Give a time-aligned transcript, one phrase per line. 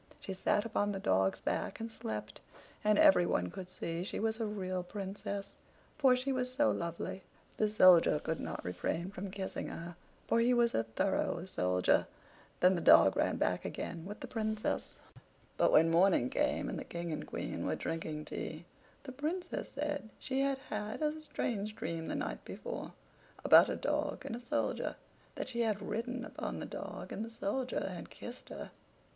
[0.19, 2.41] She sat upon the dogs back and slept;
[2.83, 5.51] and everyone could see she was a real Princess,
[5.95, 7.21] for she was so lovely.
[7.57, 9.95] The Soldier could not refrain from kissing her,
[10.27, 12.07] for he was a thorough soldier.
[12.61, 14.95] Then the dog ran back again with the Princess.
[15.55, 18.65] But when morning came, and the King and Queen were drinking tea,
[19.03, 22.91] the Princess said she had had a strange dream the night before
[23.45, 27.87] about a dog and a soldier—that she had ridden upon the dog, and the soldier
[27.87, 28.71] had kissed her.